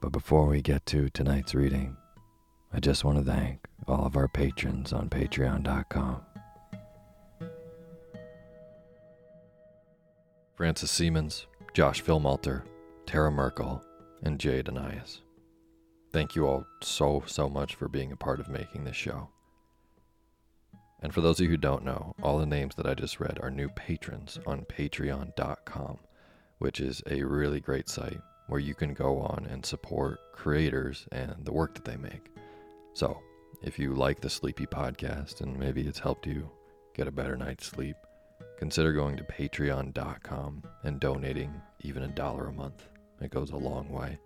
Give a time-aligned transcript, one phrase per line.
[0.00, 1.96] But before we get to tonight's reading,
[2.72, 6.20] I just want to thank all of our patrons on patreon.com.
[10.54, 12.62] Francis Siemens, Josh Philmalter,
[13.06, 13.82] Tara Merkel,
[14.22, 15.20] and Jade Anais.
[16.12, 19.28] Thank you all so, so much for being a part of making this show.
[21.00, 23.38] And for those of you who don't know, all the names that I just read
[23.42, 25.98] are new patrons on patreon.com,
[26.58, 31.34] which is a really great site where you can go on and support creators and
[31.44, 32.30] the work that they make.
[32.94, 33.20] So,
[33.62, 36.48] if you like the Sleepy podcast and maybe it's helped you
[36.94, 37.96] get a better night's sleep,
[38.58, 42.88] consider going to patreon.com and donating even a dollar a month.
[43.20, 44.18] It goes a long way.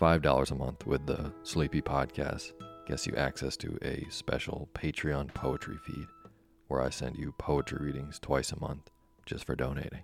[0.00, 2.52] $5 a month with the Sleepy podcast
[2.86, 6.06] gets you access to a special Patreon poetry feed
[6.68, 8.90] where I send you poetry readings twice a month
[9.24, 10.02] just for donating.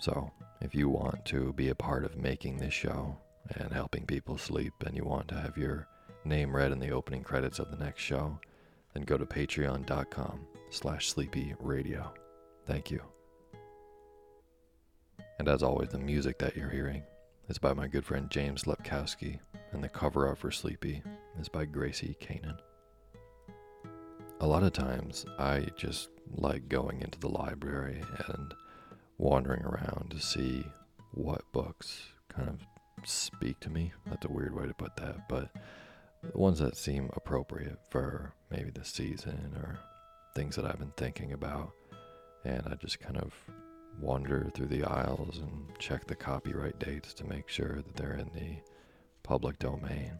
[0.00, 0.30] So,
[0.64, 3.16] if you want to be a part of making this show
[3.56, 5.88] and helping people sleep and you want to have your
[6.24, 8.38] name read in the opening credits of the next show,
[8.94, 10.40] then go to patreon.com
[10.70, 12.12] slash sleepy radio.
[12.66, 13.02] Thank you.
[15.38, 17.02] And as always, the music that you're hearing
[17.48, 19.38] is by my good friend James Lepkowski,
[19.72, 21.02] and the cover art for Sleepy
[21.40, 22.58] is by Gracie Kanan.
[24.40, 28.54] A lot of times, I just like going into the library and
[29.18, 30.64] wandering around to see
[31.12, 32.60] what books kind of
[33.04, 33.92] speak to me.
[34.06, 35.50] That's a weird way to put that, but
[36.22, 39.78] the ones that seem appropriate for maybe the season or
[40.34, 41.72] things that I've been thinking about.
[42.44, 43.32] And I just kind of
[44.00, 48.30] wander through the aisles and check the copyright dates to make sure that they're in
[48.34, 48.56] the
[49.22, 50.12] public domain.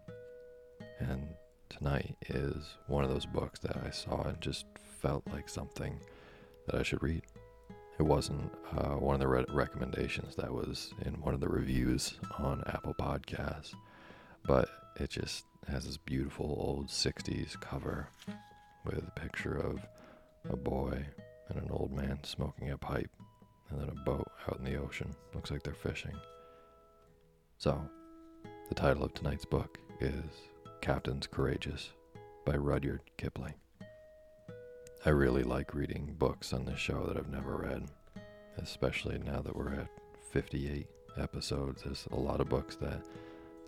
[0.99, 1.29] And
[1.69, 4.67] tonight is one of those books that I saw and just
[5.01, 5.99] felt like something
[6.67, 7.23] that I should read.
[7.99, 12.15] It wasn't uh, one of the re- recommendations that was in one of the reviews
[12.39, 13.75] on Apple Podcasts,
[14.47, 18.09] but it just has this beautiful old 60s cover
[18.85, 19.81] with a picture of
[20.51, 21.05] a boy
[21.49, 23.11] and an old man smoking a pipe
[23.71, 25.15] and then a boat out in the ocean.
[25.35, 26.15] Looks like they're fishing.
[27.59, 27.81] So,
[28.69, 30.25] The title of tonight's book is
[30.81, 31.91] Captains Courageous
[32.45, 33.55] by Rudyard Kipling.
[35.05, 37.89] I really like reading books on this show that I've never read,
[38.59, 39.89] especially now that we're at
[40.31, 40.87] 58
[41.19, 41.83] episodes.
[41.83, 43.03] There's a lot of books that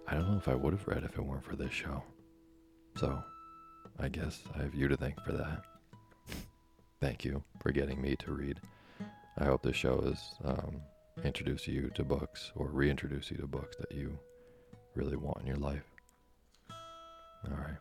[0.06, 2.04] I don't know if I would have read if it weren't for this show.
[2.96, 3.20] So,
[3.98, 5.64] I guess I have you to thank for that.
[7.00, 8.60] Thank you for getting me to read.
[9.36, 10.80] I hope this show has um,
[11.24, 14.16] introduced you to books or reintroduced you to books that you
[14.94, 15.90] really want in your life.
[16.70, 17.78] All right,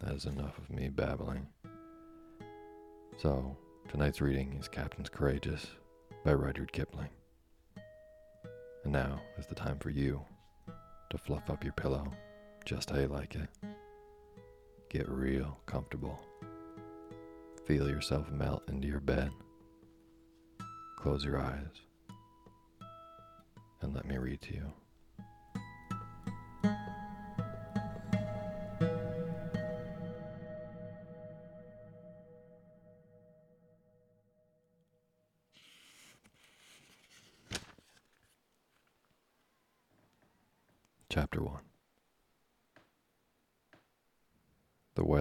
[0.00, 1.48] that is enough of me babbling.
[3.20, 3.56] So,
[3.88, 5.66] tonight's reading is Captains Courageous
[6.24, 7.08] by Rudyard Kipling.
[8.84, 10.24] And now is the time for you
[11.10, 12.12] to fluff up your pillow
[12.64, 13.48] just how you like it.
[14.88, 16.20] Get real comfortable.
[17.66, 19.32] Feel yourself melt into your bed.
[20.96, 21.82] Close your eyes
[23.80, 24.72] and let me read to you.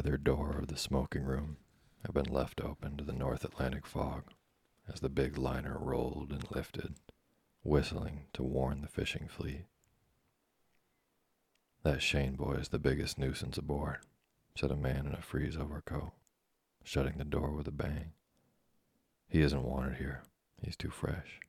[0.07, 1.57] The weathered door of the smoking room
[2.05, 4.31] had been left open to the North Atlantic fog
[4.87, 6.95] as the big liner rolled and lifted,
[7.61, 9.65] whistling to warn the fishing fleet.
[11.83, 13.97] That Cheyne boy is the biggest nuisance aboard,
[14.55, 16.13] said a man in a frieze overcoat,
[16.85, 18.13] shutting the door with a bang.
[19.27, 20.23] He isn't wanted here.
[20.63, 21.41] He's too fresh.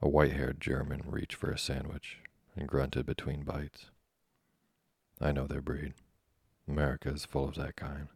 [0.00, 2.20] A white haired German reached for a sandwich
[2.56, 3.90] and grunted between bites.
[5.20, 5.94] I know their breed.
[6.68, 8.08] America is full of that kind.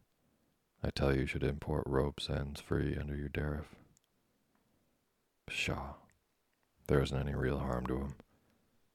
[0.83, 3.75] I tell you, you should import ropes ends free under your tariff.
[5.47, 5.95] Pshaw.
[6.87, 8.15] There isn't any real harm to him.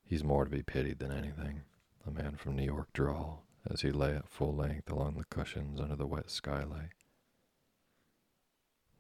[0.05, 1.63] He's more to be pitied than anything,
[2.05, 3.39] the man from New York drawled
[3.71, 6.91] as he lay at full length along the cushions under the wet skylight.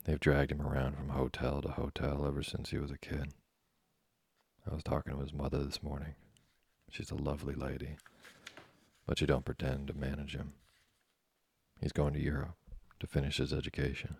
[0.04, 3.32] They've dragged him around from hotel to hotel ever since he was a kid.
[4.70, 6.14] I was talking to his mother this morning.
[6.90, 7.96] She's a lovely lady,
[9.08, 10.52] but you don't pretend to manage him.
[11.81, 12.56] He's going to Europe
[13.00, 14.19] to finish his education.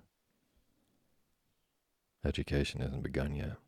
[2.25, 3.59] Education isn't begun yet.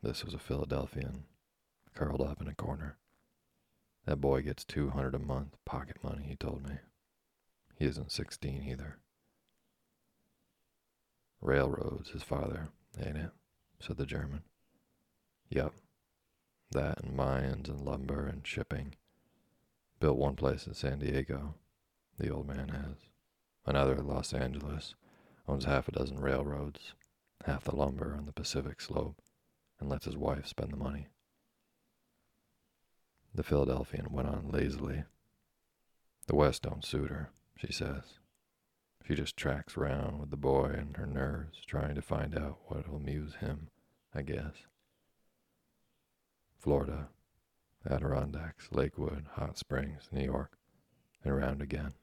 [0.00, 1.24] This was a Philadelphian,
[1.92, 2.98] curled up in a corner.
[4.06, 6.76] That boy gets two hundred a month pocket money, he told me.
[7.76, 8.98] He isn't sixteen either.
[11.40, 13.30] Railroads, his father, ain't it?
[13.80, 14.42] said the German.
[15.48, 15.72] Yep.
[16.70, 18.94] That and mines and lumber and shipping.
[20.00, 21.56] Built one place in San Diego,
[22.18, 22.96] the old man has.
[23.66, 24.94] Another in Los Angeles.
[25.46, 26.94] Owns half a dozen railroads,
[27.44, 29.20] half the lumber on the Pacific slope,
[29.78, 31.08] and lets his wife spend the money.
[33.34, 35.04] The Philadelphian went on lazily.
[36.26, 38.18] The West don't suit her, she says.
[39.06, 42.96] She just tracks round with the boy and her nerves, trying to find out what'll
[42.96, 43.68] amuse him,
[44.14, 44.54] I guess.
[46.58, 47.08] Florida,
[47.88, 50.58] Adirondacks, Lakewood, Hot Springs, New York,
[51.24, 51.94] and around again.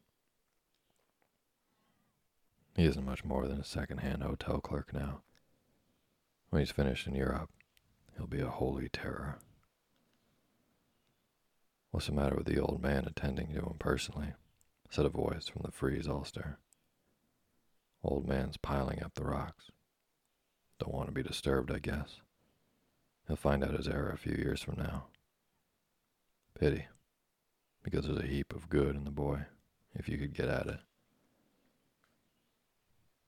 [2.75, 5.21] He isn't much more than a second-hand hotel clerk now.
[6.49, 7.49] When he's finished in Europe,
[8.15, 9.39] he'll be a holy terror.
[11.91, 14.33] What's the matter with the old man attending to him personally?
[14.89, 16.59] said a voice from the frieze Ulster.
[18.03, 19.71] Old man's piling up the rocks.
[20.79, 22.21] Don't want to be disturbed, I guess.
[23.27, 25.07] He'll find out his error a few years from now.
[26.59, 26.87] Pity,
[27.83, 29.45] because there's a heap of good in the boy,
[29.93, 30.79] if you could get at it.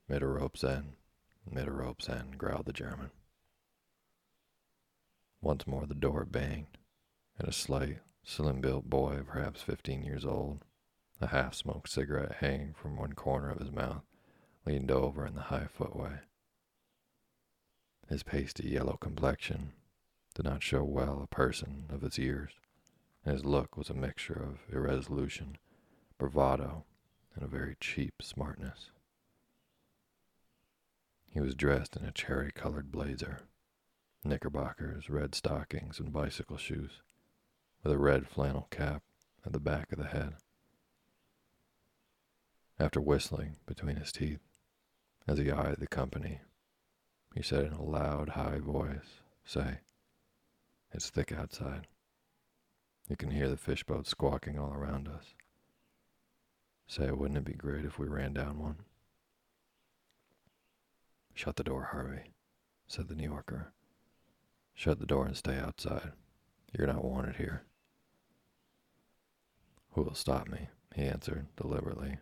[0.08, 0.94] Mid a rope's end,
[1.48, 3.12] mid a rope's end, growled the German.
[5.40, 6.76] Once more the door banged,
[7.38, 10.64] and a slight, slim-built boy, perhaps fifteen years old,
[11.20, 14.02] a half-smoked cigarette hanging from one corner of his mouth,
[14.66, 16.18] leaned over in the high footway.
[18.08, 19.72] His pasty yellow complexion
[20.34, 22.50] did not show well a person of his years,
[23.24, 25.58] and his look was a mixture of irresolution,
[26.18, 26.84] bravado,
[27.34, 28.90] and a very cheap smartness.
[31.30, 33.42] He was dressed in a cherry colored blazer,
[34.24, 37.02] knickerbockers, red stockings, and bicycle shoes,
[37.82, 39.02] with a red flannel cap
[39.44, 40.34] at the back of the head.
[42.78, 44.40] After whistling between his teeth,
[45.28, 46.40] as he eyed the company,
[47.34, 49.78] he said in a loud, high voice, Say,
[50.92, 51.86] it's thick outside.
[53.10, 55.34] You can hear the fish boats squawking all around us.
[56.86, 58.76] Say, wouldn't it be great if we ran down one?
[61.34, 62.30] Shut the door, Harvey,
[62.86, 63.72] said the New Yorker.
[64.74, 66.12] Shut the door and stay outside.
[66.72, 67.64] You're not wanted here.
[69.94, 70.68] Who will stop me?
[70.94, 72.18] He answered deliberately.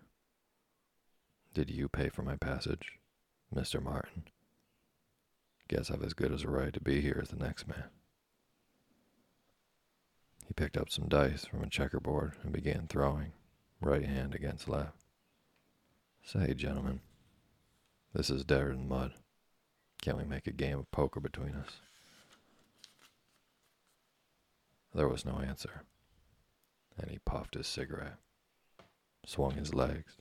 [1.52, 2.92] Did you pay for my passage,
[3.54, 3.82] Mr.
[3.82, 4.24] Martin?
[5.68, 7.90] Guess I've as good as a right to be here as the next man.
[10.48, 13.32] He picked up some dice from a checkerboard and began throwing,
[13.82, 14.96] right hand against left.
[16.24, 17.00] Say, gentlemen,
[18.14, 19.12] this is deader than mud.
[20.00, 21.80] Can't we make a game of poker between us?
[24.94, 25.82] There was no answer,
[26.96, 28.16] and he puffed his cigarette,
[29.26, 30.14] swung his legs,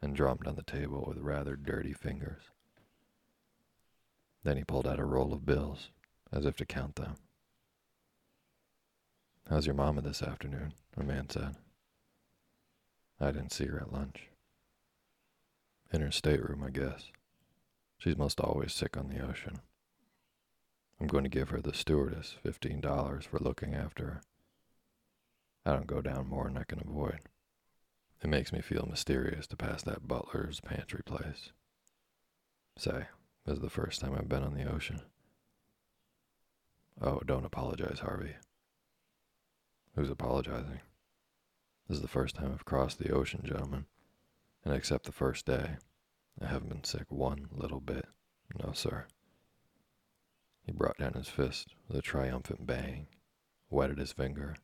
[0.00, 2.42] and drummed on the table with rather dirty fingers.
[4.44, 5.90] Then he pulled out a roll of bills,
[6.30, 7.16] as if to count them.
[9.50, 10.74] How's your mama this afternoon?
[10.98, 11.56] A man said.
[13.18, 14.28] I didn't see her at lunch.
[15.90, 17.04] In her stateroom, I guess.
[17.96, 19.60] She's most always sick on the ocean.
[21.00, 24.20] I'm going to give her the stewardess $15 for looking after her.
[25.64, 27.20] I don't go down more than I can avoid.
[28.22, 31.52] It makes me feel mysterious to pass that butler's pantry place.
[32.76, 33.06] Say,
[33.46, 35.00] this is the first time I've been on the ocean.
[37.00, 38.34] Oh, don't apologize, Harvey.
[39.98, 40.78] Who's apologizing?
[41.88, 43.86] This is the first time I've crossed the ocean, gentlemen,
[44.64, 45.78] and except the first day,
[46.40, 48.06] I haven't been sick one little bit.
[48.62, 49.06] No, sir.
[50.64, 53.08] He brought down his fist with a triumphant bang,
[53.70, 54.54] wetted his finger,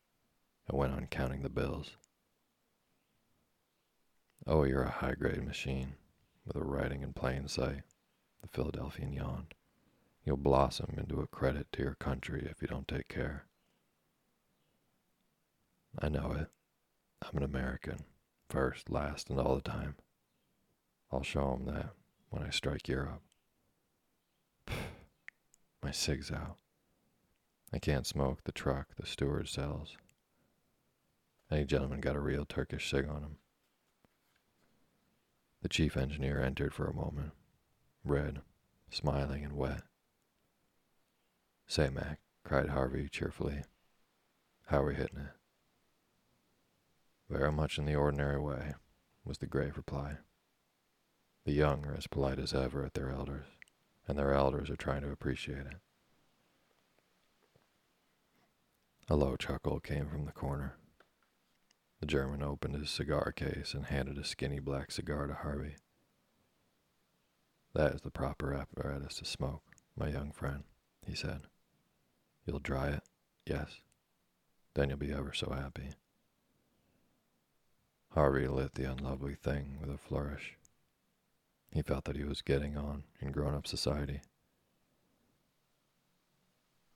[0.69, 1.97] and went on counting the bills.
[4.47, 5.95] Oh, you're a high grade machine,
[6.47, 7.83] with a writing in plain sight,
[8.41, 9.55] the Philadelphian yawned.
[10.25, 13.47] You'll blossom into a credit to your country if you don't take care.
[15.99, 16.49] I know it.
[17.23, 18.05] I'm an American,
[18.49, 19.97] first, last, and all the time.
[21.11, 21.95] I'll show 'em that
[22.31, 23.23] when I strike Europe.
[25.83, 26.59] My cig's out.
[27.73, 29.97] I can't smoke the truck the steward sells.
[31.51, 33.39] Any gentleman got a real Turkish cig on him.
[35.63, 37.33] The chief engineer entered for a moment,
[38.05, 38.43] red,
[38.91, 39.83] smiling, and wet.
[41.67, 43.63] Say, Mac, cried Harvey cheerfully.
[44.67, 45.33] How are we hitting it?
[47.29, 48.75] Very much in the ordinary way,
[49.25, 50.19] was the grave reply.
[51.45, 53.47] The young are as polite as ever at their elders
[54.07, 55.77] and their elders are trying to appreciate it.
[59.09, 60.77] A low chuckle came from the corner.
[62.01, 65.77] The German opened his cigar case and handed a skinny black cigar to Harvey.
[67.75, 69.63] That is the proper apparatus to smoke,
[69.97, 70.65] my young friend,
[71.07, 71.43] he said.
[72.47, 73.03] You'll dry it,
[73.47, 73.81] yes.
[74.75, 75.91] Then you'll be ever so happy.
[78.15, 80.57] Harvey lit the unlovely thing with a flourish.
[81.73, 84.21] He felt that he was getting on in grown up society.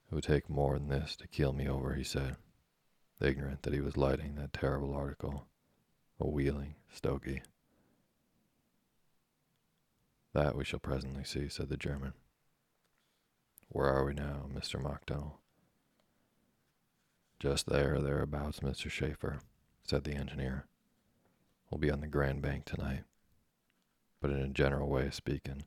[0.08, 2.37] It would take more than this to keel me over, he said,
[3.20, 5.48] ignorant that he was lighting that terrible article,
[6.20, 7.42] a wheeling stogie.
[10.34, 12.12] That we shall presently see, said the German.
[13.70, 14.80] Where are we now, Mr.
[14.80, 15.32] McRannel?
[17.40, 18.88] Just there thereabouts, Mr.
[18.88, 19.40] Schaefer,
[19.82, 20.67] said the engineer.
[21.70, 23.04] We'll be on the Grand Bank tonight
[24.20, 25.64] but in a general way of speaking,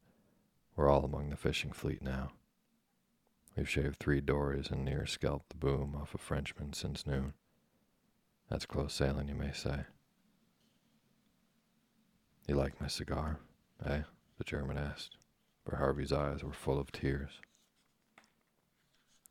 [0.76, 2.32] we're all among the fishing fleet now.
[3.56, 7.34] We've shaved three dories and near scalped the boom off a Frenchman since noon.
[8.50, 9.86] That's close sailing, you may say.
[12.48, 13.40] You like my cigar,
[13.86, 14.02] eh?
[14.38, 15.18] The German asked,
[15.64, 17.40] for Harvey's eyes were full of tears.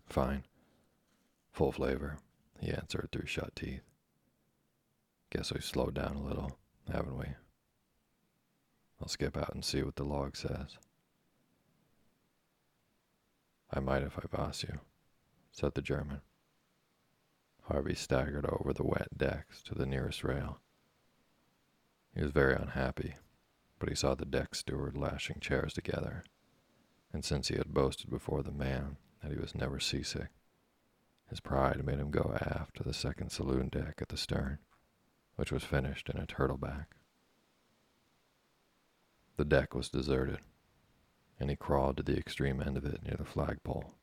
[0.06, 0.44] Fine.
[1.52, 2.18] Full flavor,
[2.60, 3.82] he answered through shut teeth.
[5.30, 6.58] Guess we've slowed down a little,
[6.90, 7.26] haven't we?
[9.00, 10.76] I'll skip out and see what the log says.
[13.72, 14.80] I might if I boss you,
[15.52, 16.20] said the German.
[17.62, 20.60] Harvey staggered over the wet decks to the nearest rail.
[22.14, 23.14] He was very unhappy,
[23.78, 26.24] but he saw the deck steward lashing chairs together,
[27.12, 30.30] and since he had boasted before the man that he was never seasick,
[31.28, 34.58] his pride made him go aft to the second saloon deck at the stern,
[35.40, 36.88] which was finished in a turtleback.
[39.38, 40.40] The deck was deserted,
[41.38, 43.94] and he crawled to the extreme end of it near the flagpole.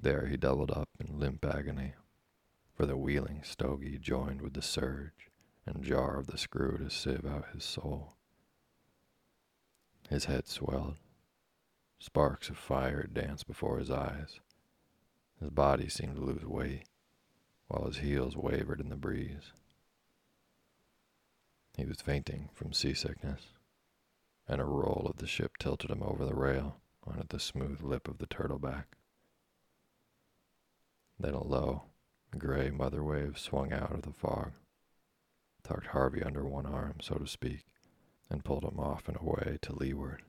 [0.00, 1.92] There he doubled up in limp agony,
[2.74, 5.28] for the wheeling stogie joined with the surge
[5.66, 8.14] and jar of the screw to sieve out his soul.
[10.08, 10.96] His head swelled.
[11.98, 14.40] Sparks of fire danced before his eyes.
[15.38, 16.84] His body seemed to lose weight,
[17.66, 19.52] while his heels wavered in the breeze.
[21.78, 23.52] He was fainting from seasickness
[24.48, 28.08] and a roll of the ship tilted him over the rail onto the smooth lip
[28.08, 28.86] of the turtleback.
[31.20, 31.84] Then a low,
[32.36, 34.54] gray mother wave swung out of the fog,
[35.62, 37.64] tucked Harvey under one arm, so to speak,
[38.28, 40.22] and pulled him off and away to leeward.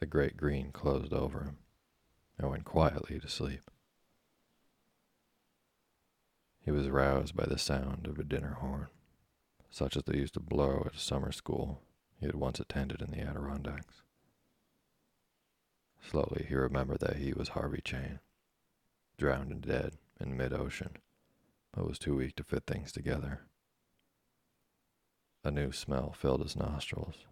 [0.00, 1.58] The great green closed over him
[2.38, 3.70] and went quietly to sleep.
[6.64, 8.88] He was roused by the sound of a dinner horn,
[9.72, 11.80] such as they used to blow at a summer school
[12.20, 14.02] he had once attended in the Adirondacks.
[16.00, 18.20] Slowly he remembered that he was Harvey Cheyne,
[19.16, 20.98] drowned and dead in mid-ocean,
[21.72, 23.46] but was too weak to fit things together.
[25.42, 27.26] A new smell filled his nostrils.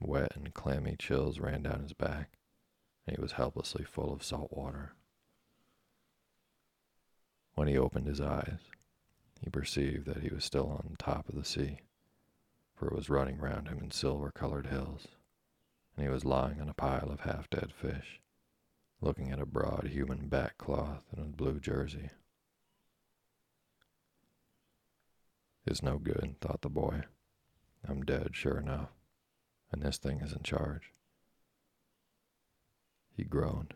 [0.00, 2.36] Wet and clammy chills ran down his back,
[3.06, 4.92] and he was helplessly full of salt water.
[7.54, 8.60] When he opened his eyes,
[9.44, 11.80] he perceived that he was still on top of the sea,
[12.74, 15.06] for it was running round him in silver colored hills,
[15.94, 18.20] and he was lying on a pile of half dead fish,
[19.02, 22.08] looking at a broad human back cloth and a blue jersey.
[25.66, 27.02] It's no good, thought the boy.
[27.86, 28.88] I'm dead, sure enough,
[29.70, 30.94] and this thing is in charge.
[33.14, 33.74] He groaned,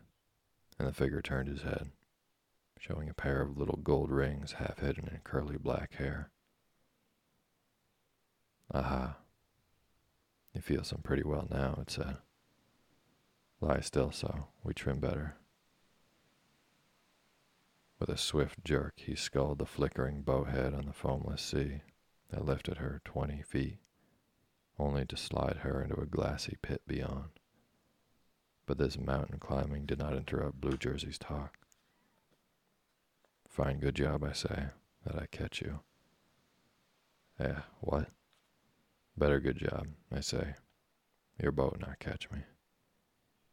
[0.78, 1.90] and the figure turned his head
[2.80, 6.30] showing a pair of little gold rings half hidden in curly black hair.
[8.73, 9.16] Aha.
[10.54, 12.16] You feel some pretty well now, it said.
[13.61, 15.37] Lie still so, we trim better.
[17.99, 21.82] With a swift jerk, he sculled the flickering bowhead on the foamless sea
[22.30, 23.78] that lifted her twenty feet,
[24.78, 27.30] only to slide her into a glassy pit beyond.
[28.66, 31.57] But this mountain climbing did not interrupt Blue Jersey's talk.
[33.58, 34.66] Fine, good job, I say,
[35.04, 35.80] that I catch you.
[37.40, 38.06] Eh, what?
[39.16, 40.54] Better good job, I say.
[41.42, 42.38] Your boat not catch me.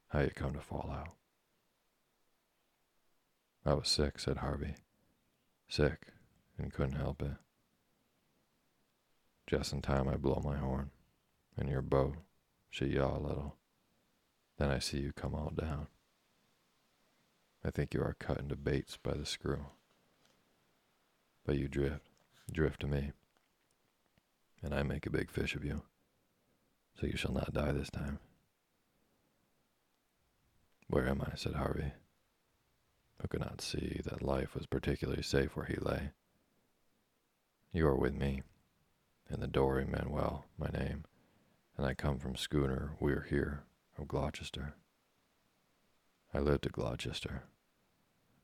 [0.10, 1.16] How you come to fall out?
[3.66, 4.76] I was sick, said Harvey.
[5.68, 6.10] Sick,
[6.60, 7.38] and couldn't help it.
[9.48, 10.92] Just in time I blow my horn,
[11.58, 12.18] and your boat,
[12.70, 13.56] she yaw a little.
[14.60, 15.88] Then I see you come all down.
[17.66, 19.66] I think you are cut into baits by the screw.
[21.46, 22.10] But you drift,
[22.52, 23.12] drift to me,
[24.64, 25.84] and I make a big fish of you,
[27.00, 28.20] so you shall not die this time.
[30.88, 31.36] Where am I?
[31.36, 31.92] said Harvey,
[33.22, 36.12] who could not see that life was particularly safe where he lay.
[37.72, 38.42] You are with me,
[39.30, 41.06] in the Dory Manuel, my name,
[41.78, 43.64] and I come from schooner We're Here
[43.98, 44.76] of Gloucester.
[46.34, 47.44] I lived at Gloucester.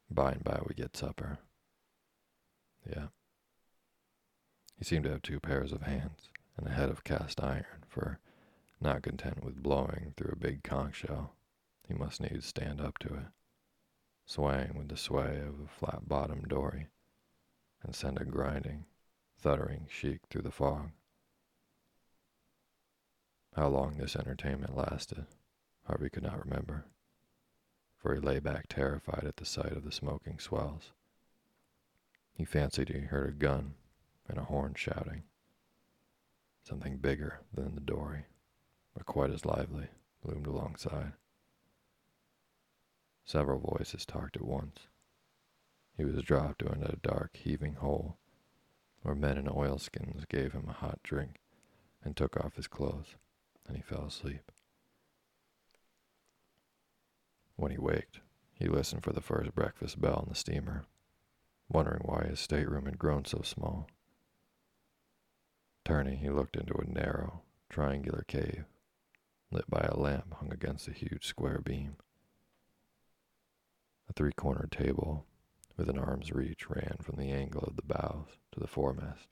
[0.10, 1.40] By and by we get supper.
[2.89, 3.08] Yeah.
[4.78, 8.20] He seemed to have two pairs of hands and a head of cast iron, for,
[8.80, 11.36] not content with blowing through a big conch shell,
[11.88, 13.28] he must needs stand up to it,
[14.26, 16.88] swaying with the sway of a flat-bottomed dory,
[17.84, 18.86] and send a grinding,
[19.38, 20.91] thuttering shriek through the fog.
[23.56, 25.26] How long this entertainment lasted,
[25.86, 26.86] Harvey could not remember,
[27.98, 30.91] for he lay back terrified at the sight of the smoking swells
[32.34, 33.76] he fancied he heard a gun
[34.28, 35.24] and a horn shouting.
[36.63, 38.26] Something bigger than the dory,
[38.94, 39.88] but quite as lively,
[40.24, 41.13] loomed alongside.
[43.26, 44.88] Several voices talked at once.
[45.98, 48.17] He was dropped into a dark, heaving hole
[49.02, 51.39] where men in oilskins gave him a hot drink
[52.04, 53.15] and took off his clothes,
[53.67, 54.52] and he fell asleep.
[57.56, 58.20] When he waked,
[58.54, 60.86] he listened for the first breakfast bell on the steamer
[61.72, 63.88] wondering why his stateroom had grown so small.
[65.86, 68.66] Turning, he looked into a narrow, triangular cave,
[69.52, 71.96] lit by a lamp hung against a huge square beam.
[74.10, 75.26] A three cornered table
[75.78, 79.28] with an arm's reach ran from the angle of the bows to the foremast.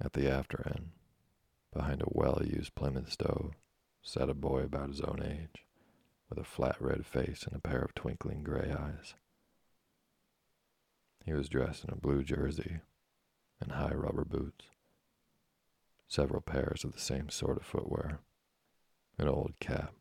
[0.00, 0.92] At the after end,
[1.72, 3.54] behind a well used Plymouth stove,
[4.02, 5.66] sat a boy about his own age,
[6.30, 9.14] with a flat red face and a pair of twinkling gray eyes.
[11.24, 12.80] He was dressed in a blue jersey
[13.60, 14.66] and high rubber boots,
[16.06, 18.20] several pairs of the same sort of footwear,
[19.18, 19.94] an old cap,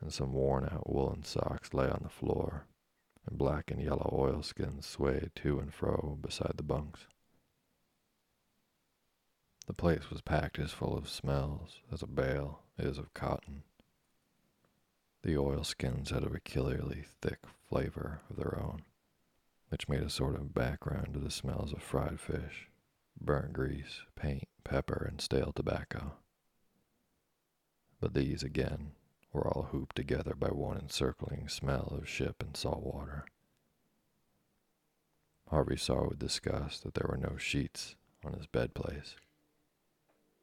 [0.00, 2.66] and some worn out woolen socks lay on the floor,
[3.26, 7.06] and black and yellow oilskins swayed to and fro beside the bunks.
[9.66, 13.62] The place was packed as full of smells as a bale is of cotton.
[15.22, 18.82] The oilskins had a peculiarly thick flavor of their own
[19.74, 22.68] which made a sort of background to the smells of fried fish,
[23.20, 26.12] burnt grease, paint, pepper, and stale tobacco.
[28.00, 28.92] But these, again,
[29.32, 33.24] were all hooped together by one encircling smell of ship and salt water.
[35.50, 39.16] Harvey saw with disgust that there were no sheets on his bed place.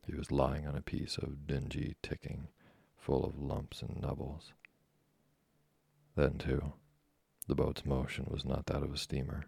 [0.05, 2.49] He was lying on a piece of dingy ticking
[2.97, 4.51] full of lumps and nubbles.
[6.17, 6.73] Then, too,
[7.51, 9.43] the boat's motion was not that of a steamer.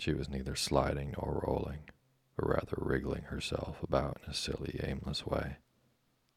[0.00, 1.88] She was neither sliding nor rolling,
[2.36, 5.58] but rather wriggling herself about in a silly, aimless way,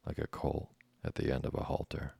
[0.06, 0.68] like a colt
[1.02, 2.12] at the end of a halter.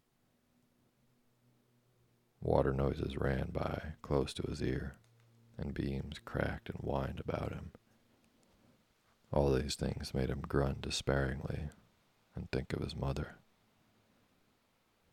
[2.40, 4.96] Water noises ran by close to his ear,
[5.56, 7.70] and beams cracked and whined about him.
[9.32, 11.68] All these things made him grunt despairingly
[12.34, 13.36] and think of his mother.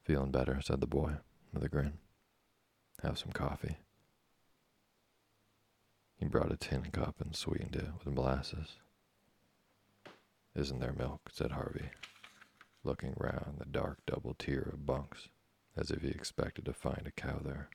[0.04, 1.18] Feeling better, said the boy
[1.54, 2.00] with a grin.
[3.04, 3.78] Have some coffee.
[6.20, 8.78] He brought a tin cup and sweetened it with molasses.
[10.56, 11.30] Isn't there milk?
[11.32, 11.92] said Harvey,
[12.84, 15.30] looking round the dark double tier of bunks
[15.76, 17.70] as if he expected to find a cow there.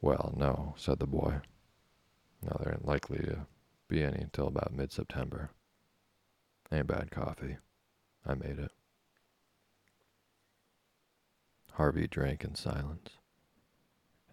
[0.00, 1.40] Well, no, said the boy.
[2.42, 3.46] Now there ain't likely to
[3.88, 5.50] be any until about mid September.
[6.72, 7.58] Ain't bad coffee.
[8.26, 8.72] I made it.
[11.78, 13.10] Harvey drank in silence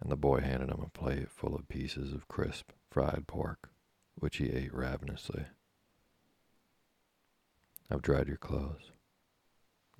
[0.00, 3.70] and the boy handed him a plate full of pieces of crisp fried pork,
[4.16, 5.46] which he ate ravenously.
[7.88, 8.90] I've dried your clothes.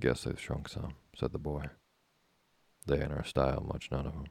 [0.01, 1.67] Guess they've shrunk some, said the boy.
[2.85, 4.27] They ain't our style, much none of 'em.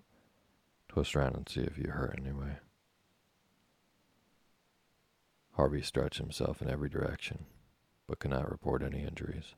[0.89, 2.60] Twist round and see if you hurt anyway.
[5.54, 7.45] Harvey stretched himself in every direction,
[8.08, 9.56] but could not report any injuries.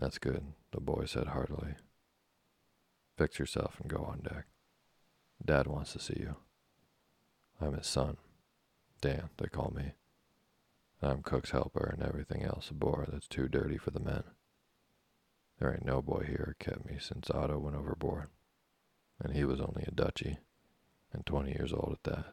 [0.00, 1.74] That's good, the boy said heartily.
[3.16, 4.46] Fix yourself and go on deck.
[5.44, 6.36] Dad wants to see you.
[7.60, 8.16] I'm his son.
[9.00, 9.92] Dan, they call me.
[11.02, 14.22] I'm cook's helper and everything else aboard that's too dirty for the men.
[15.58, 18.28] There ain't no boy here kept me since Otto went overboard,
[19.20, 20.38] and he was only a Dutchy,
[21.12, 22.32] and twenty years old at that.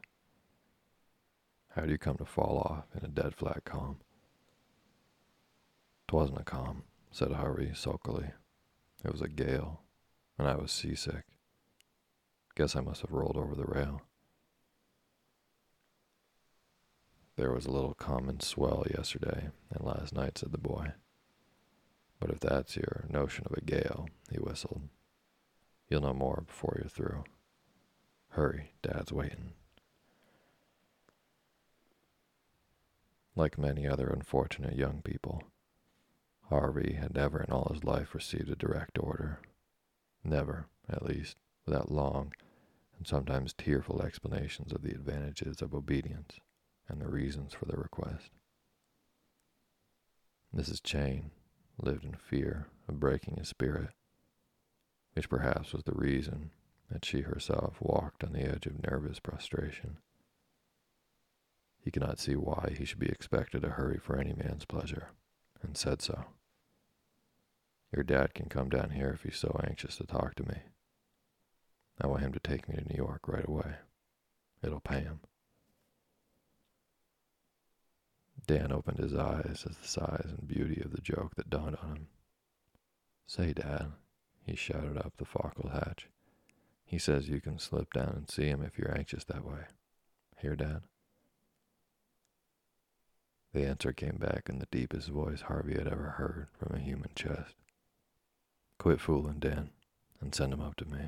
[1.75, 3.97] How do you come to fall off in a dead flat calm?
[6.07, 6.83] Twasn't a calm,
[7.15, 8.31] said Harvey sulkily.
[9.05, 9.79] It was a gale,
[10.37, 11.23] and I was seasick.
[12.57, 14.01] Guess I must have rolled over the rail.
[17.37, 20.91] There was a little common swell yesterday and last night, said the boy.
[22.19, 24.81] But if that's your notion of a gale, he whistled,
[25.87, 27.23] you'll know more before you're through.
[28.31, 29.53] Hurry, Dad's waiting.
[33.37, 35.43] Like many other unfortunate young people,
[36.49, 39.39] Harvey had never in all his life received a direct order
[40.25, 42.33] Never, at least, without long
[42.97, 46.39] and sometimes tearful explanations of the advantages of obedience
[46.89, 48.31] and the reasons for the request.
[50.55, 50.81] Mrs.
[50.83, 51.29] Cheyne
[51.77, 53.89] lived in fear of breaking his spirit,
[55.13, 56.51] which perhaps was the reason
[56.89, 59.97] that she herself walked on the edge of nervous prostration.
[61.83, 65.09] He could not see why he should be expected to hurry for any man's pleasure,
[65.65, 66.25] and said so.
[67.93, 70.57] Your dad can come down here if he's so anxious to talk to me.
[72.01, 73.75] I want him to take me to New York right away.
[74.63, 75.21] It'll pay him.
[78.47, 81.95] Dan opened his eyes at the size and beauty of the joke that dawned on
[81.95, 82.07] him.
[83.25, 83.93] Say, Dad,
[84.45, 86.07] he shouted up the forecastle hatch.
[86.85, 89.61] He says you can slip down and see him if you're anxious that way.
[90.37, 90.81] Hear, Dad?
[93.55, 97.11] The answer came back in the deepest voice Harvey had ever heard from a human
[97.15, 97.55] chest.
[98.79, 99.69] Quit fooling, Dan,
[100.19, 101.07] and send him up to me.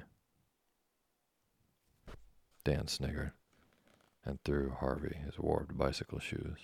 [2.63, 3.33] Dan sniggered
[4.23, 6.59] and threw Harvey his warped bicycle shoes.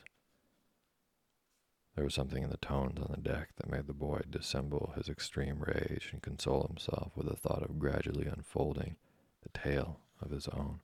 [1.96, 5.10] There was something in the tones on the deck that made the boy dissemble his
[5.10, 8.96] extreme rage and console himself with the thought of gradually unfolding
[9.42, 10.80] the tale of his own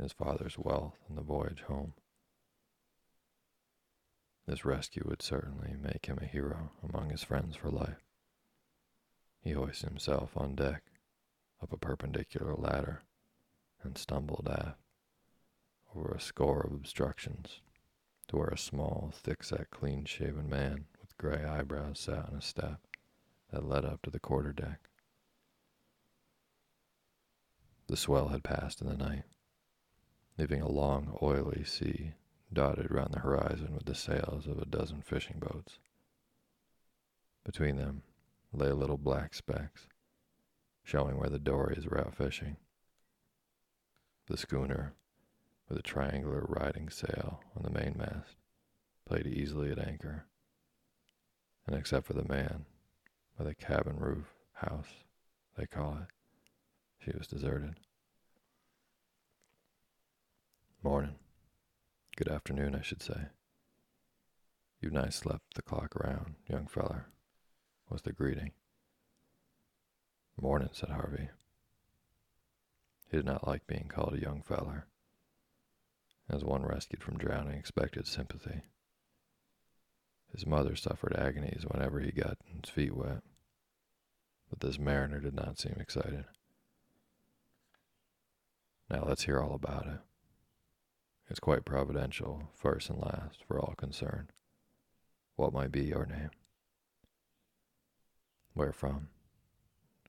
[0.00, 1.92] his father's wealth and the voyage home.
[4.50, 8.02] This rescue would certainly make him a hero among his friends for life.
[9.40, 10.82] He hoisted himself on deck,
[11.62, 13.04] up a perpendicular ladder,
[13.84, 14.80] and stumbled aft,
[15.94, 17.60] over a score of obstructions,
[18.26, 22.80] to where a small, thick-set, clean-shaven man with gray eyebrows sat on a step
[23.52, 24.80] that led up to the quarter-deck.
[27.86, 29.26] The swell had passed in the night,
[30.36, 32.14] leaving a long, oily sea
[32.52, 35.78] dotted round the horizon with the sails of a dozen fishing boats.
[37.44, 38.02] Between them,
[38.52, 39.86] lay little black specks,
[40.82, 42.56] showing where the dories were out fishing.
[44.26, 44.94] The schooner,
[45.68, 48.36] with a triangular riding sail on the mainmast,
[49.06, 50.24] played easily at anchor,
[51.66, 52.66] and except for the man
[53.38, 55.04] by the cabin roof house,
[55.56, 56.08] they call it,
[56.98, 57.76] she was deserted.
[60.82, 61.14] Morning.
[62.16, 63.28] Good afternoon, I should say.
[64.80, 67.06] You've nice slept the clock around, young feller,
[67.88, 68.52] was the greeting.
[70.40, 71.28] Morning, said Harvey.
[73.10, 74.86] He did not like being called a young feller.
[76.28, 78.62] As one rescued from drowning expected sympathy.
[80.32, 83.22] His mother suffered agonies whenever he got his feet wet,
[84.48, 86.26] but this mariner did not seem excited.
[88.90, 90.00] Now let's hear all about it.
[91.30, 94.32] It's quite providential, first and last, for all concerned.
[95.36, 96.30] What might be your name?
[98.52, 99.10] Where from?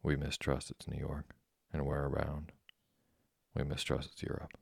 [0.01, 1.35] We mistrust it's New York,
[1.71, 2.51] and where around?
[3.55, 4.57] We mistrust it's Europe.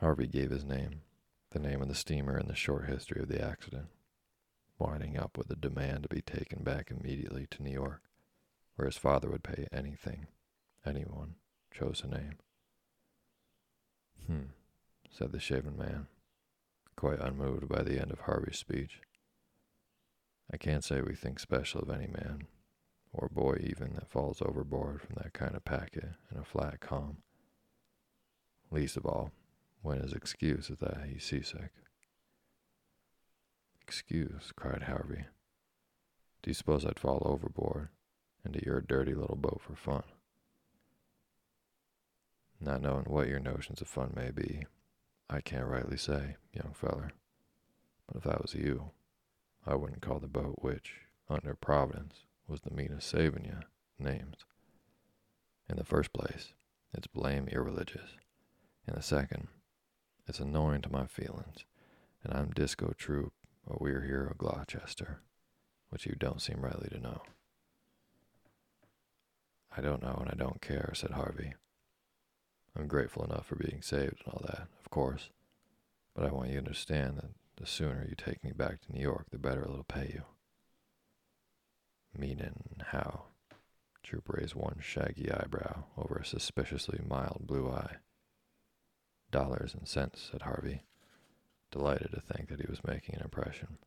[0.00, 1.02] Harvey gave his name,
[1.50, 3.88] the name of the steamer, and the short history of the accident,
[4.78, 8.00] winding up with a demand to be taken back immediately to New York,
[8.76, 10.28] where his father would pay anything
[10.86, 11.34] anyone
[11.70, 12.38] chose to name.
[14.26, 14.50] Hmm,
[15.10, 16.06] said the shaven man,
[16.96, 19.00] quite unmoved by the end of Harvey's speech.
[20.52, 22.46] I can't say we think special of any man,
[23.12, 27.18] or boy even, that falls overboard from that kind of packet in a flat calm.
[28.70, 29.32] Least of all,
[29.82, 31.72] when his excuse is that he's seasick.
[33.82, 35.24] Excuse, cried Harvey.
[36.42, 37.88] Do you suppose I'd fall overboard
[38.44, 40.04] into your dirty little boat for fun?
[42.64, 44.66] Not knowing what your notions of fun may be,
[45.28, 47.10] I can't rightly say, young feller.
[48.06, 48.92] But if I was you,
[49.66, 50.92] I wouldn't call the boat which,
[51.28, 53.58] under Providence, was the meanest saving you,
[53.98, 54.36] names.
[55.68, 56.52] In the first place,
[56.94, 58.10] it's blame irreligious.
[58.86, 59.48] In the second,
[60.28, 61.64] it's annoying to my feelings,
[62.22, 63.32] and I'm Disko Troop,
[63.68, 65.20] a we're here of Gloucester,
[65.88, 67.22] which you don't seem rightly to know.
[69.76, 71.54] I don't know and I don't care, said Harvey.
[72.76, 75.28] I'm grateful enough for being saved and all that, of course,
[76.14, 79.02] but I want you to understand that the sooner you take me back to New
[79.02, 80.22] York, the better it'll pay you.
[82.16, 83.24] Meaning how?
[84.02, 87.96] Troop raised one shaggy eyebrow over a suspiciously mild blue eye.
[89.30, 90.82] Dollars and cents, said Harvey,
[91.70, 93.78] delighted to think that he was making an impression.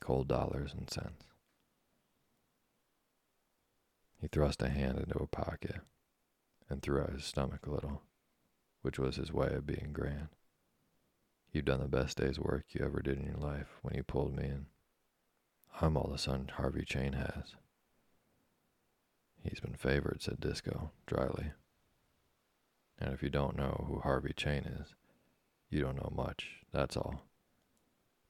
[0.00, 1.24] Cold dollars and cents.
[4.20, 5.80] He thrust a hand into a pocket
[6.72, 8.02] and threw out his stomach a little,
[8.80, 10.28] which was his way of being grand.
[11.52, 14.34] You've done the best day's work you ever did in your life when you pulled
[14.34, 14.66] me in.
[15.80, 17.54] I'm all the son Harvey Cheyne has.
[19.44, 21.52] He's been favored, said Disko dryly.
[22.98, 24.94] And if you don't know who Harvey Cheyne is,
[25.68, 27.26] you don't know much, that's all.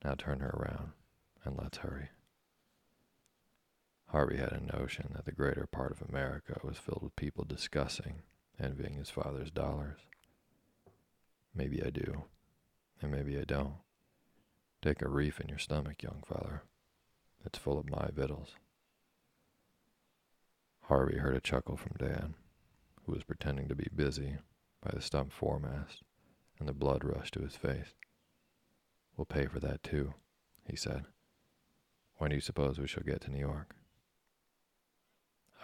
[0.05, 0.93] Now turn her around
[1.45, 2.09] and let's hurry.
[4.09, 8.23] Harvey had a notion that the greater part of America was filled with people discussing,
[8.63, 9.99] envying his father's dollars.
[11.55, 12.25] Maybe I do,
[13.01, 13.75] and maybe I don't.
[14.81, 16.63] Take a reef in your stomach, young feller.
[17.45, 18.55] It's full of my victuals.
[20.83, 22.35] Harvey heard a chuckle from Dan,
[23.05, 24.37] who was pretending to be busy
[24.83, 26.03] by the stump foremast,
[26.59, 27.95] and the blood rushed to his face.
[29.17, 30.15] We'll pay for that too,
[30.69, 31.05] he said.
[32.17, 33.75] When do you suppose we shall get to New York?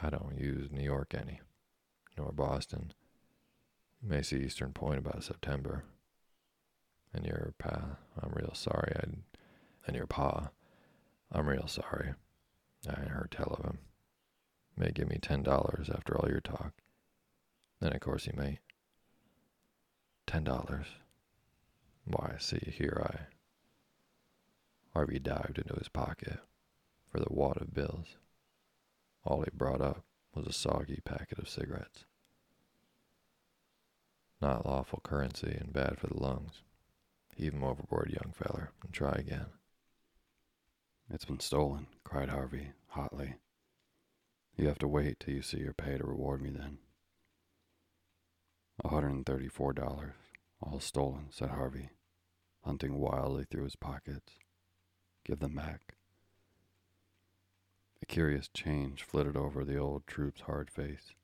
[0.00, 1.40] I don't use New York any,
[2.18, 2.92] nor Boston.
[4.02, 5.84] You may see Eastern Point about September.
[7.14, 8.92] And your pa, I'm real sorry.
[8.96, 9.04] I,
[9.86, 10.50] and your pa,
[11.32, 12.14] I'm real sorry.
[12.86, 13.78] I ain't heard tell of him.
[14.76, 16.74] May give me ten dollars after all your talk.
[17.80, 18.58] Then of course he may.
[20.26, 20.86] Ten dollars.
[22.04, 23.32] Why, see here I.
[24.92, 26.38] Harvey dived into his pocket
[27.10, 28.16] for the wad of bills.
[29.24, 30.04] All he brought up
[30.38, 32.04] was a soggy packet of cigarettes.
[34.40, 36.62] Not lawful currency and bad for the lungs.
[37.34, 39.52] Heave 'em overboard, young feller, and try again.
[41.10, 43.40] It's been stolen, cried Harvey hotly.
[44.56, 46.78] You have to wait till you see your pay to reward me then.
[48.84, 50.14] A hundred and thirty-four dollars,
[50.62, 51.90] all stolen, said Harvey,
[52.62, 54.38] hunting wildly through his pockets.
[55.24, 55.97] Give them back.
[58.02, 61.14] A curious change flitted over the old troop's hard face.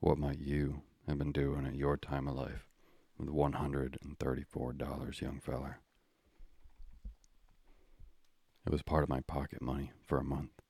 [0.00, 2.68] What might you have been doing at your time of life
[3.16, 5.78] with one hundred and thirty-four dollars, young feller?
[8.66, 10.62] It was part of my pocket money for a month.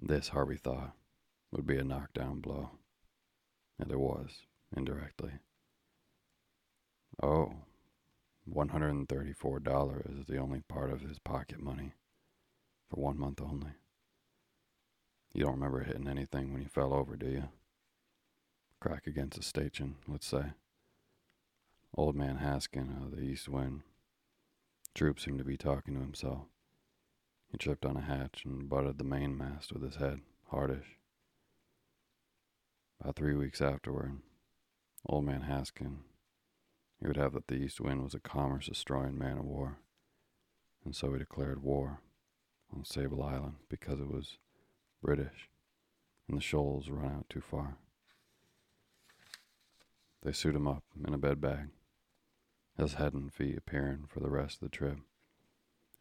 [0.00, 0.92] This, Harvey thought,
[1.52, 2.70] would be a knockdown blow.
[3.78, 4.42] And it was,
[4.76, 5.32] indirectly.
[7.22, 7.52] Oh,
[8.50, 11.94] $134 is the only part of his pocket money
[12.88, 13.72] for one month only.
[15.32, 17.48] You don't remember hitting anything when you fell over, do you?
[18.80, 20.52] Crack against a station, let's say.
[21.94, 23.82] Old man Haskin of the East Wind.
[24.94, 26.44] Troop seemed to be talking to himself.
[27.50, 30.20] He tripped on a hatch and butted the mainmast with his head,
[30.50, 30.98] hardish.
[33.00, 34.18] About three weeks afterward,
[35.06, 35.98] old man Haskin,
[37.00, 39.78] he would have that the East Wind was a commerce destroying man of war,
[40.84, 42.00] and so he declared war
[42.74, 44.38] on Sable Island because it was
[45.02, 45.48] British
[46.28, 47.76] and the shoals run out too far.
[50.22, 51.68] They suit him up in a bed bag,
[52.76, 54.98] his head and feet appearing for the rest of the trip,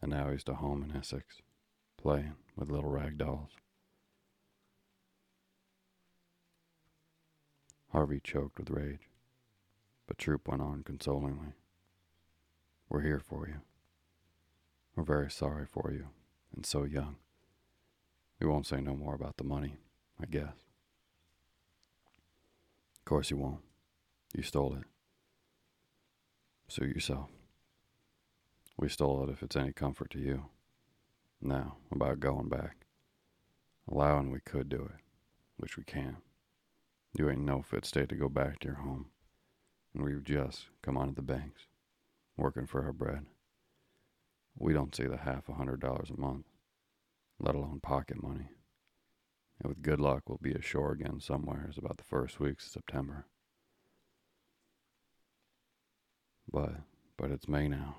[0.01, 1.41] and now he's to home in Essex,
[2.01, 3.51] playing with little rag dolls.
[7.91, 9.10] Harvey choked with rage,
[10.08, 11.54] but Troop went on consolingly.
[12.89, 13.62] We're here for you.
[14.95, 16.08] We're very sorry for you,
[16.55, 17.17] and so young.
[18.39, 19.77] We won't say no more about the money,
[20.21, 20.53] I guess.
[22.99, 23.61] Of course you won't.
[24.35, 24.83] You stole it.
[26.67, 27.29] Suit yourself.
[28.77, 30.45] We stole it if it's any comfort to you.
[31.41, 32.85] Now, about going back.
[33.89, 35.01] Allowing we could do it,
[35.57, 36.17] which we can't.
[37.17, 39.05] You ain't no fit state to go back to your home.
[39.93, 41.67] And we've just come onto the banks,
[42.35, 43.25] working for our bread.
[44.57, 46.45] We don't see the half a hundred dollars a month,
[47.39, 48.49] let alone pocket money.
[49.59, 53.25] And with good luck, we'll be ashore again somewheres about the first weeks of September.
[56.51, 56.75] But,
[57.17, 57.97] but it's May now.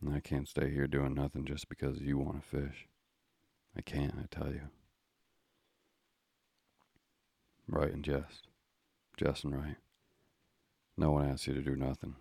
[0.00, 2.88] And I can't stay here doing nothing just because you want to fish.
[3.76, 4.62] I can't, I tell you.
[7.68, 8.48] Right and jest.
[9.16, 9.76] Jest and right.
[10.96, 12.16] No one asks you to do nothing.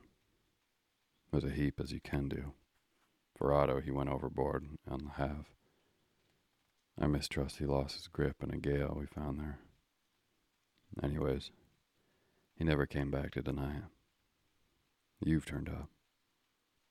[1.32, 2.54] There's a heap as you can do.
[3.50, 5.48] Otto, he went overboard on Le Have.
[7.00, 9.60] I mistrust he lost his grip in a gale we found there.
[11.02, 11.50] Anyways,
[12.56, 13.84] he never came back to deny it.
[15.24, 15.90] You've turned up.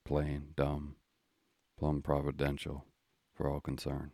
[0.05, 0.97] Plain, dumb,
[1.79, 2.85] plumb providential
[3.35, 4.11] for all concerned.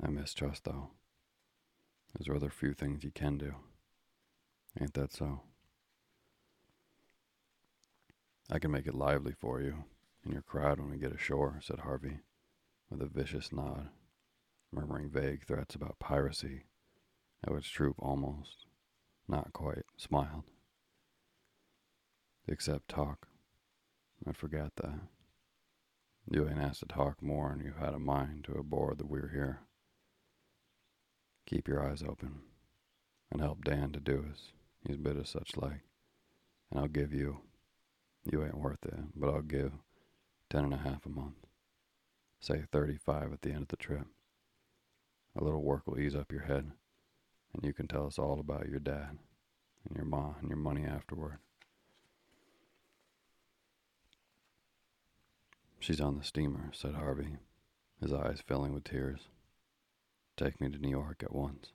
[0.00, 0.90] I mistrust, though.
[2.14, 3.54] There's rather few things you can do.
[4.80, 5.40] Ain't that so?
[8.50, 9.84] I can make it lively for you
[10.24, 12.20] in your crowd when we get ashore, said Harvey,
[12.90, 13.88] with a vicious nod,
[14.70, 16.64] murmuring vague threats about piracy,
[17.44, 18.66] at which Troop almost,
[19.28, 20.44] not quite, smiled.
[22.46, 23.28] Except talk.
[24.26, 25.00] I forgot that.
[26.30, 29.30] You ain't asked to talk more than you've had a mind to aboard that we're
[29.32, 29.60] here.
[31.46, 32.42] Keep your eyes open
[33.30, 34.52] and help Dan to do as
[34.86, 35.82] he's bit of such like.
[36.70, 37.40] And I'll give you,
[38.24, 39.72] you ain't worth it, but I'll give
[40.52, 41.46] ten and a half a month.
[42.38, 44.04] Say thirty-five at the end of the trip.
[45.34, 46.72] A little work will ease up your head,
[47.54, 49.16] and you can tell us all about your dad
[49.88, 51.38] and your ma and your money afterward.
[55.80, 57.38] She's on the steamer, said Harvey,
[58.02, 59.20] his eyes filling with tears.
[60.36, 61.68] Take me to New York at once.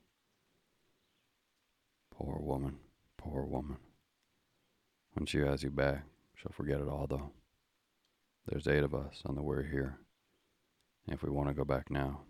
[2.15, 2.77] Poor woman,
[3.17, 3.77] poor woman.
[5.13, 6.03] When she has you back,
[6.35, 7.31] she'll forget it all, though.
[8.47, 9.99] There's eight of us on the way here.
[11.05, 12.21] And if we want to go back now,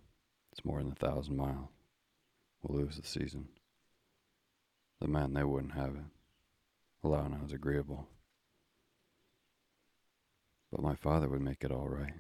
[0.52, 1.70] it's more than a thousand miles.
[2.62, 3.50] We'll lose the season.
[5.00, 6.06] The men, they wouldn't have it.
[7.04, 8.08] I was agreeable.
[10.72, 12.16] But my father would make it all right.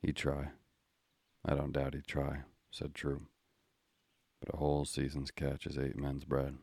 [0.00, 0.48] He'd try.
[1.44, 3.22] I don't doubt he'd try, said Troop.
[4.40, 6.56] But a whole season's catch is eight men's bread,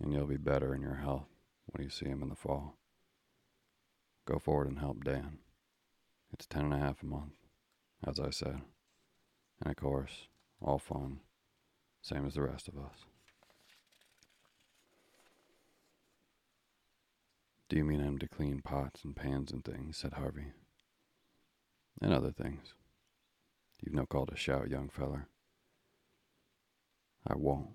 [0.00, 1.28] and you'll be better in your health
[1.66, 2.78] when you see him in the fall.
[4.24, 5.38] Go forward and help Dan.
[6.32, 7.34] It's ten and a half a month,
[8.06, 8.62] as I said,
[9.60, 10.28] and of course,
[10.60, 11.20] all fun,
[12.00, 13.04] same as the rest of us.
[17.68, 19.96] Do you mean I'm to clean pots and pans and things?
[19.96, 20.52] said Harvey.
[22.00, 22.74] And other things.
[23.80, 25.28] You've no call to shout, young feller.
[27.26, 27.70] I won't.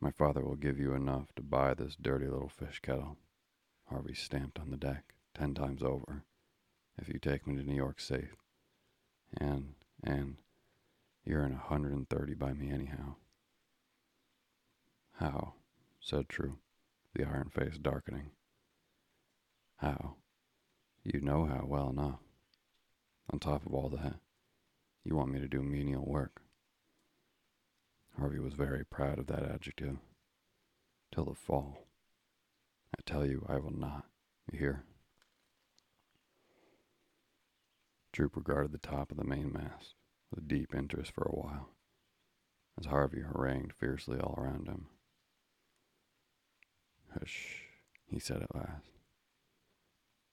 [0.00, 3.18] My father will give you enough to buy this dirty little fish kettle.
[3.88, 6.24] Harvey stamped on the deck ten times over.
[6.98, 8.36] If you take me to New York safe.
[9.38, 10.36] And, and,
[11.24, 13.16] you're in a hundred and thirty by me anyhow.
[15.18, 15.54] How?
[16.00, 16.58] said Troop,
[17.14, 18.30] the iron face darkening.
[19.78, 20.14] How?
[21.04, 22.20] You know how well enough.
[23.30, 24.16] On top of all that,
[25.04, 26.40] you want me to do menial work.
[28.18, 29.98] Harvey was very proud of that adjective.
[31.12, 31.85] Till the fall.
[32.98, 34.04] I tell you, I will not.
[34.50, 34.84] You hear?
[38.12, 39.94] Troop regarded the top of the mainmast
[40.30, 41.68] with deep interest for a while,
[42.78, 44.86] as Harvey harangued fiercely all around him.
[47.12, 47.62] Hush,
[48.06, 48.90] he said at last.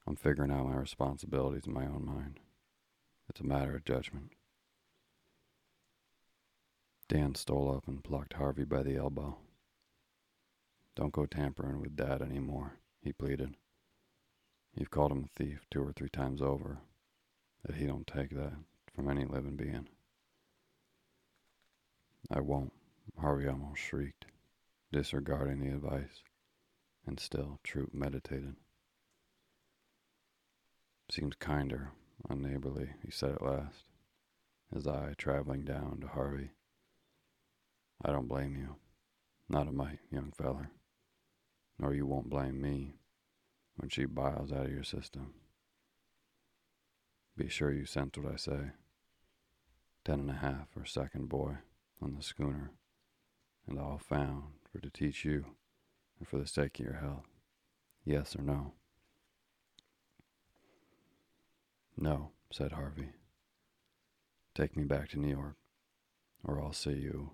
[0.07, 2.39] I'm figuring out my responsibilities in my own mind.
[3.29, 4.31] It's a matter of judgment.
[7.07, 9.37] Dan stole up and plucked Harvey by the elbow.
[10.95, 13.55] Don't go tampering with Dad anymore, he pleaded.
[14.75, 16.79] You've called him a thief two or three times over,
[17.65, 18.53] that he don't take that
[18.95, 19.87] from any living being.
[22.31, 22.73] I won't,
[23.19, 24.25] Harvey almost shrieked,
[24.91, 26.23] disregarding the advice,
[27.05, 28.55] and still Troop meditated.
[31.09, 31.91] Seems kinder,
[32.29, 33.85] unneighborly, he said at last,
[34.73, 36.51] his eye traveling down to Harvey.
[38.03, 38.75] I don't blame you,
[39.49, 40.71] not a mite, young feller,
[41.79, 42.95] nor you won't blame me
[43.75, 45.33] when she biles out of your system.
[47.35, 48.71] Be sure you sense what I say.
[50.05, 51.57] Ten and a half or second boy
[52.01, 52.71] on the schooner,
[53.67, 55.45] and all found for to teach you
[56.19, 57.25] and for the sake of your health.
[58.05, 58.73] Yes or no?
[61.97, 63.09] No, said Harvey.
[64.53, 65.55] Take me back to New York,
[66.43, 67.31] or I'll see you.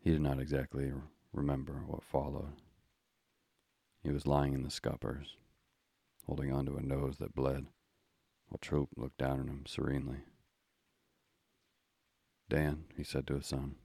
[0.00, 0.92] He did not exactly
[1.34, 2.54] remember what followed.
[4.02, 5.36] He was lying in the scuppers,
[6.26, 7.66] holding onto a nose that bled,
[8.48, 10.24] while Troop looked down at him serenely.
[12.48, 13.76] Dan, he said to his son,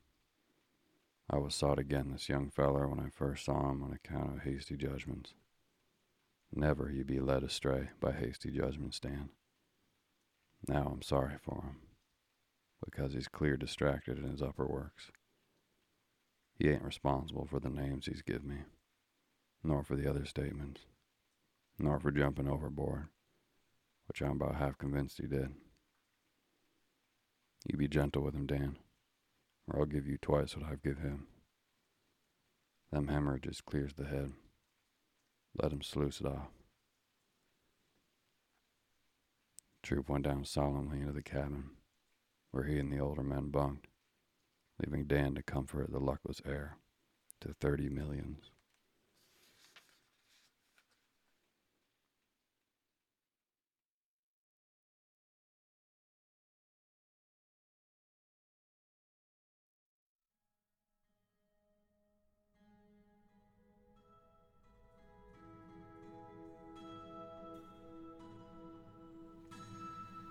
[1.29, 4.43] I was sought again this young feller when I first saw him on account of
[4.43, 5.33] hasty judgments.
[6.53, 9.29] Never you be led astray by hasty judgments, Dan.
[10.67, 11.77] Now I'm sorry for him,
[12.83, 15.11] because he's clear distracted in his upper works.
[16.59, 18.57] He ain't responsible for the names he's give me,
[19.63, 20.81] nor for the other statements,
[21.79, 23.07] nor for jumping overboard,
[24.07, 25.55] which I'm about half convinced he did.
[27.65, 28.77] You be gentle with him, Dan,
[29.67, 31.27] or I'll give you twice what I've give him.
[32.91, 34.33] Them hemorrhages clears the head.
[35.61, 36.49] Let him sluice it off.
[39.81, 41.69] Troop went down solemnly into the cabin,
[42.51, 43.87] where he and the older men bunked,
[44.79, 46.77] leaving Dan to comfort the luckless heir
[47.41, 48.51] to thirty millions.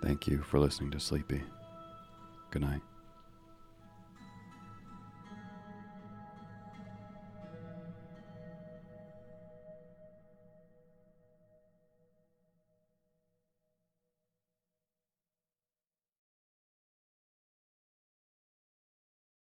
[0.01, 1.43] Thank you for listening to Sleepy.
[2.51, 2.81] Good night.